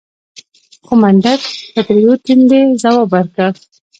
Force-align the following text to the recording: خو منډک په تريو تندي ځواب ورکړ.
خو 0.85 0.93
منډک 1.01 1.41
په 1.73 1.81
تريو 1.87 2.13
تندي 2.25 2.61
ځواب 2.81 3.07
ورکړ. 3.13 3.51